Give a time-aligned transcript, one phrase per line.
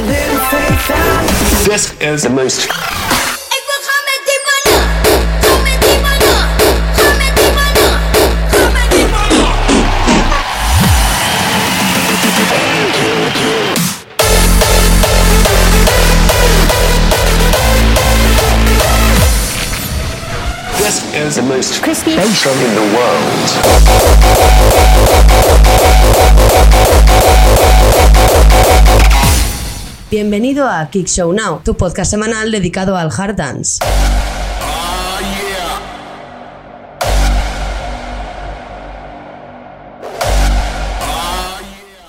[0.00, 2.68] This is the most
[20.78, 23.50] This is the most crispy station in the world.
[30.10, 33.78] Bienvenido a Kick Show Now, tu podcast semanal dedicado al hard dance.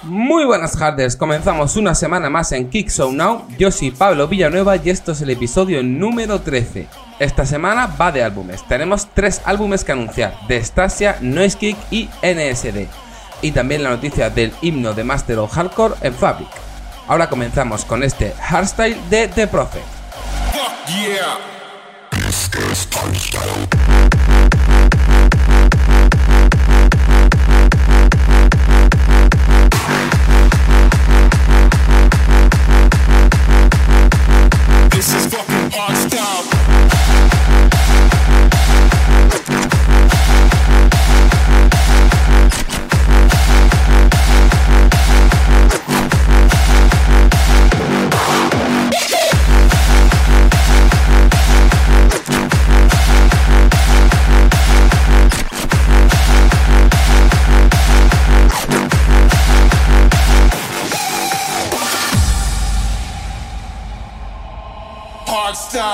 [0.02, 3.46] Muy buenas harders, comenzamos una semana más en Kick Show Now.
[3.60, 6.88] Yo soy Pablo Villanueva y esto es el episodio número 13.
[7.20, 8.68] Esta semana va de álbumes.
[8.68, 12.88] Tenemos tres álbumes que anunciar: de Stasia, Noise Kick y NSD.
[13.44, 16.71] Y también la noticia del himno de Master of Hardcore en Fabric.
[17.08, 19.84] Ahora comenzamos con este hardstyle de The Prophet.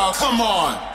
[0.07, 0.87] Hard style, come on.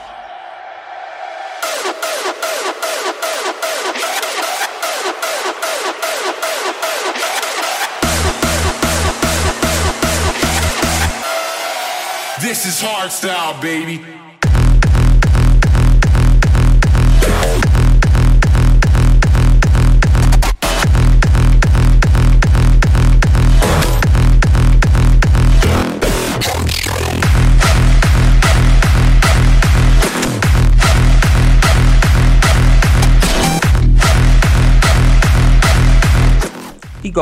[12.40, 14.02] This is hard style, baby.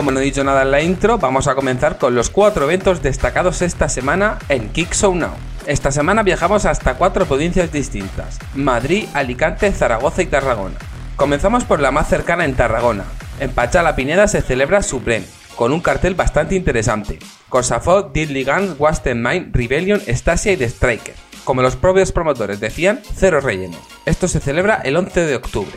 [0.00, 3.02] Como no he dicho nada en la intro, vamos a comenzar con los cuatro eventos
[3.02, 5.34] destacados esta semana en Kick Show Now.
[5.66, 10.76] Esta semana viajamos hasta cuatro provincias distintas: Madrid, Alicante, Zaragoza y Tarragona.
[11.16, 13.04] Comenzamos por la más cercana en Tarragona.
[13.40, 17.18] En Pachala Pineda se celebra Supreme, con un cartel bastante interesante.
[17.50, 21.14] Cosafot, Diddley Guns, Wasted Mind, Rebellion, Stasia y The Striker.
[21.44, 23.76] Como los propios promotores decían, cero relleno.
[24.06, 25.76] Esto se celebra el 11 de octubre.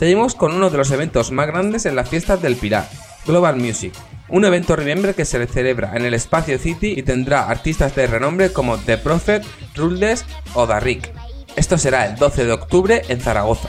[0.00, 2.88] Seguimos con uno de los eventos más grandes en las fiestas del Pilar,
[3.26, 3.92] Global Music,
[4.30, 8.50] un evento Remember que se celebra en el Espacio City y tendrá artistas de renombre
[8.50, 9.44] como The Prophet,
[9.74, 10.24] Ruldes
[10.54, 11.12] o Darrik.
[11.54, 13.68] Esto será el 12 de octubre en Zaragoza.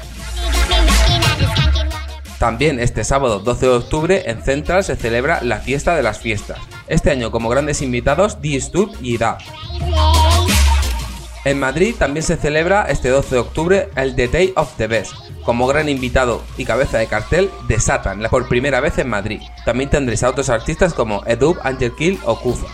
[2.40, 6.59] También este sábado 12 de octubre en Central se celebra la fiesta de las fiestas.
[6.88, 9.38] Este año como grandes invitados D-Stub y Da.
[11.44, 15.12] En Madrid también se celebra este 12 de octubre el The Day of the Best,
[15.44, 19.41] como gran invitado y cabeza de cartel de Satan, por primera vez en Madrid.
[19.66, 22.68] También tendréis a otros artistas como Edub, Angel Kill o Kufa.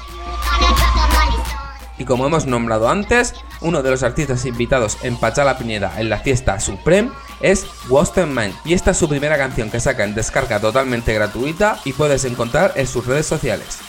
[1.99, 6.19] Y como hemos nombrado antes, uno de los artistas invitados en Pachala Pineda en la
[6.19, 7.09] fiesta Supreme
[7.41, 8.53] es Wasted Mind.
[8.65, 12.73] Y esta es su primera canción que saca en descarga totalmente gratuita y puedes encontrar
[12.75, 13.79] en sus redes sociales.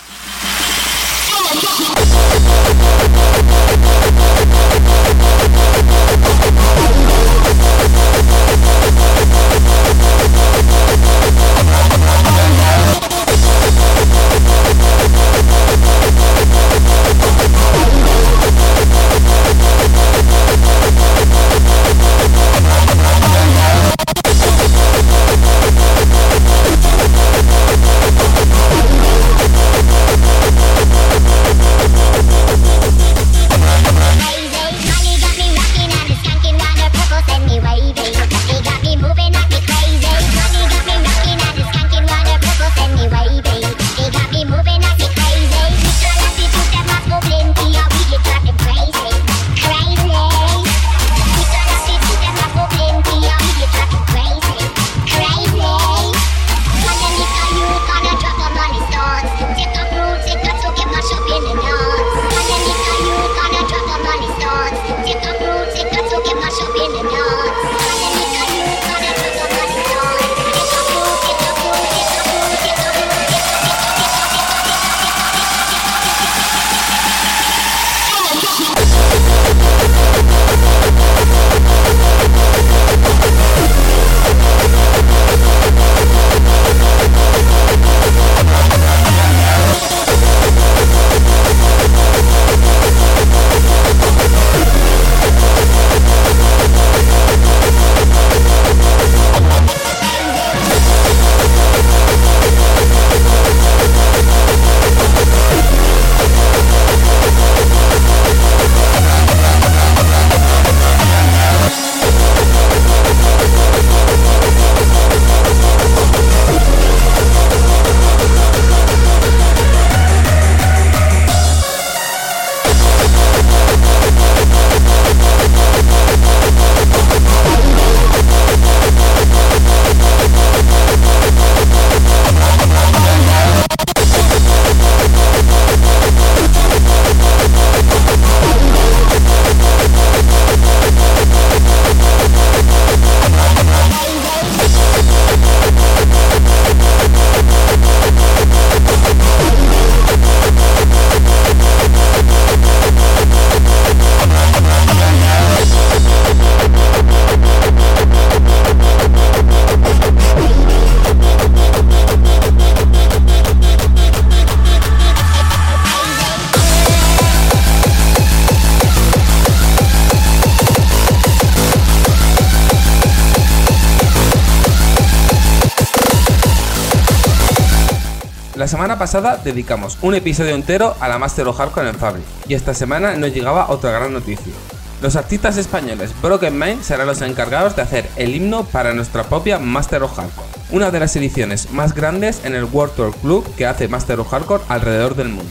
[178.69, 182.53] La semana pasada dedicamos un episodio entero a la Master of Hardcore en Fabric, y
[182.53, 184.53] esta semana nos llegaba otra gran noticia.
[185.00, 189.59] Los artistas españoles Broken Mind serán los encargados de hacer el himno para nuestra propia
[189.59, 193.65] Master of Hardcore, una de las ediciones más grandes en el World Tour Club que
[193.65, 195.50] hace Master of Hardcore alrededor del mundo.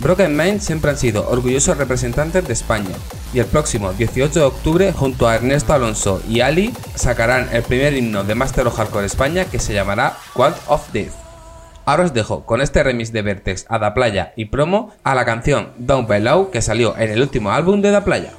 [0.00, 2.96] Broken Mind siempre han sido orgullosos representantes de España
[3.34, 7.92] y el próximo 18 de octubre junto a Ernesto Alonso y Ali sacarán el primer
[7.92, 11.21] himno de Master of Hardcore España que se llamará Quad of Death.
[11.84, 15.24] Ahora os dejo con este remix de Vertex a Da Playa y promo a la
[15.24, 18.32] canción Down by Low que salió en el último álbum de Da Playa.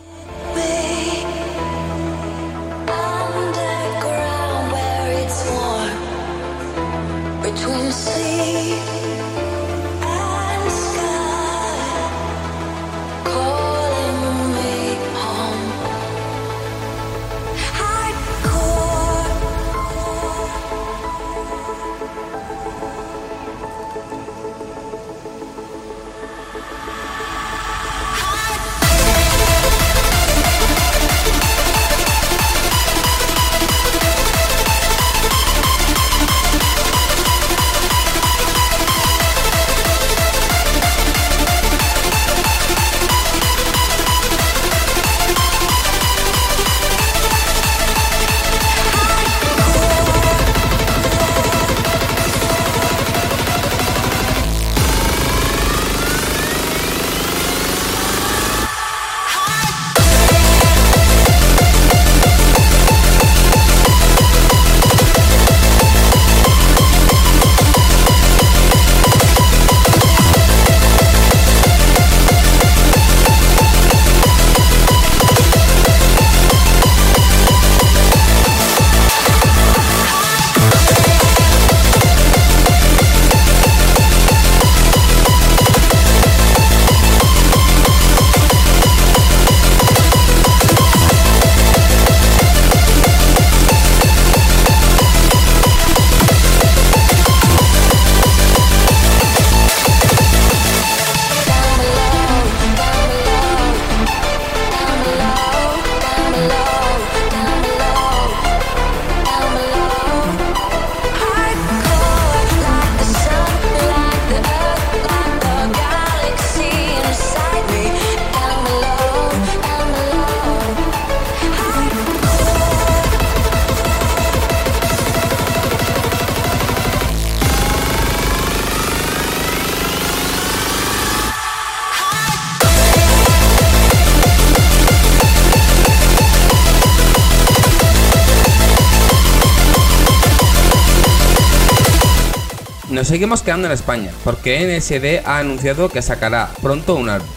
[142.93, 147.27] Nos seguimos quedando en España, porque NSD ha anunciado que sacará pronto un álbum.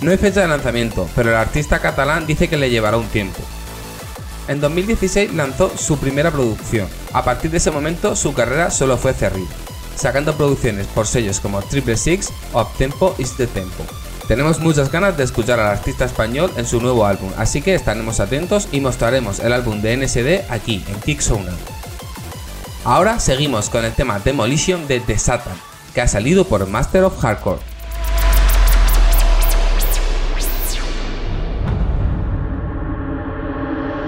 [0.00, 3.40] No hay fecha de lanzamiento, pero el artista catalán dice que le llevará un tiempo.
[4.46, 6.86] En 2016 lanzó su primera producción.
[7.12, 9.50] A partir de ese momento su carrera solo fue arriba,
[9.96, 13.84] sacando producciones por sellos como Triple Six o Uptempo is the Tempo.
[14.28, 18.20] Tenemos muchas ganas de escuchar al artista español en su nuevo álbum, así que estaremos
[18.20, 21.50] atentos y mostraremos el álbum de NSD aquí en Kicksona.
[22.84, 25.54] Ahora seguimos con el tema Demolition de The Satan,
[25.94, 27.60] que ha salido por Master of Hardcore.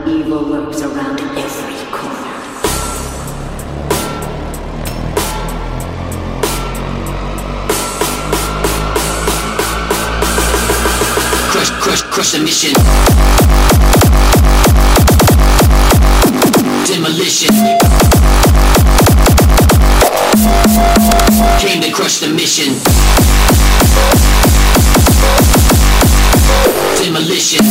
[0.07, 2.35] Evil lurks around every corner.
[11.53, 12.75] Crush, crush, crush the mission.
[16.89, 18.14] Demolition.
[21.65, 22.75] Came to crush the mission.
[27.03, 27.65] Demolition.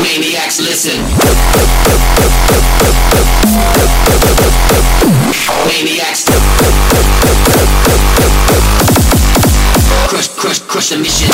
[0.00, 1.02] Maniacs, listen.
[5.66, 6.24] Maniacs.
[10.08, 11.30] Crush, crush, crush the mission.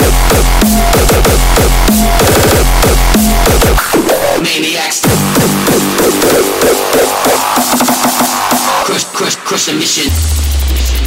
[4.42, 5.02] Maniacs.
[9.56, 10.10] Crush, crush, crush
[10.66, 11.05] the mission.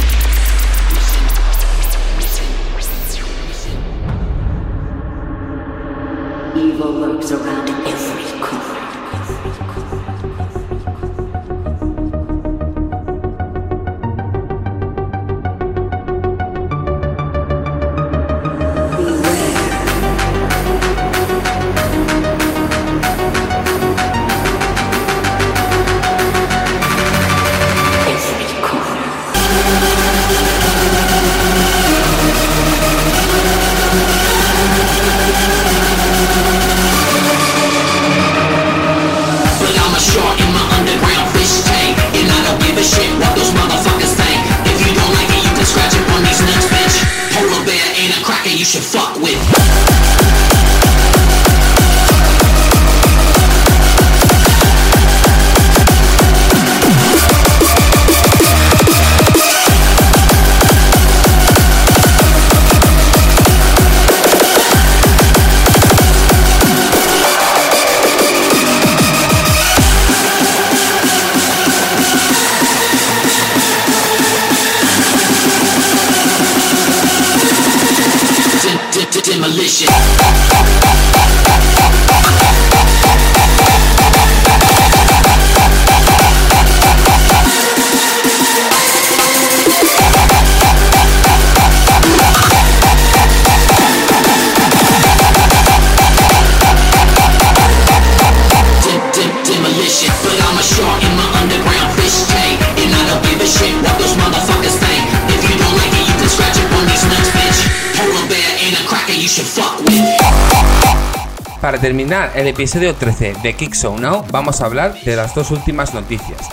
[111.70, 115.52] Para terminar el episodio 13 de Kick Show Now, vamos a hablar de las dos
[115.52, 116.48] últimas noticias.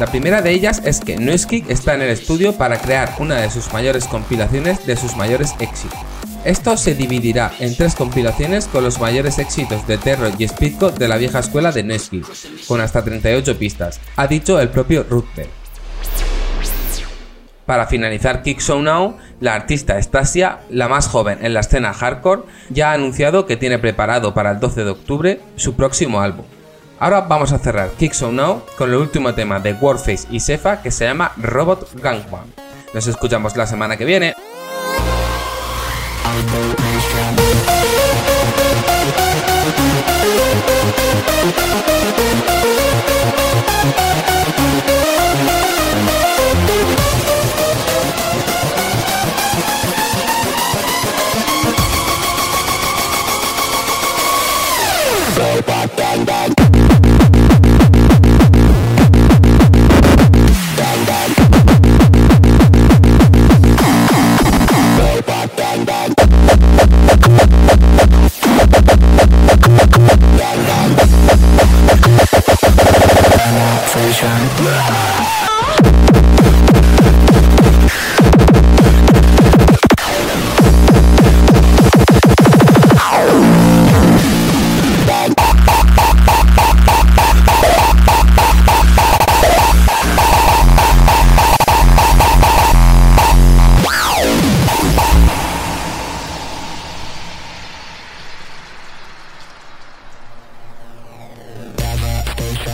[0.00, 3.50] La primera de ellas es que Noisekick está en el estudio para crear una de
[3.50, 5.98] sus mayores compilaciones de sus mayores éxitos.
[6.46, 11.08] Esto se dividirá en tres compilaciones con los mayores éxitos de Terror y Speedcore de
[11.08, 12.24] la vieja escuela de Noisekick,
[12.66, 15.50] con hasta 38 pistas, ha dicho el propio Rutger.
[17.66, 22.90] Para finalizar Kick Now, la artista Stasia, la más joven en la escena hardcore, ya
[22.90, 26.44] ha anunciado que tiene preparado para el 12 de octubre su próximo álbum.
[26.98, 30.80] Ahora vamos a cerrar Kick Show Now con el último tema de Warface y Sefa
[30.80, 32.46] que se llama Robot Gangbang.
[32.94, 34.34] Nos escuchamos la semana que viene.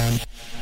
[0.03, 0.62] Yeah.